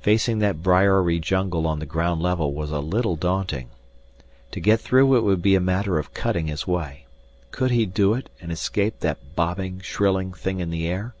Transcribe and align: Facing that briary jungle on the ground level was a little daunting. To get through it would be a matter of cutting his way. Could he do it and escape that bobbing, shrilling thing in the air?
Facing 0.00 0.38
that 0.38 0.62
briary 0.62 1.18
jungle 1.20 1.66
on 1.66 1.78
the 1.78 1.84
ground 1.84 2.22
level 2.22 2.54
was 2.54 2.70
a 2.70 2.78
little 2.80 3.16
daunting. 3.16 3.68
To 4.52 4.60
get 4.60 4.80
through 4.80 5.14
it 5.18 5.22
would 5.22 5.42
be 5.42 5.54
a 5.54 5.60
matter 5.60 5.98
of 5.98 6.14
cutting 6.14 6.46
his 6.46 6.66
way. 6.66 7.04
Could 7.50 7.72
he 7.72 7.84
do 7.84 8.14
it 8.14 8.30
and 8.40 8.50
escape 8.50 9.00
that 9.00 9.36
bobbing, 9.36 9.80
shrilling 9.80 10.32
thing 10.32 10.60
in 10.60 10.70
the 10.70 10.88
air? 10.88 11.14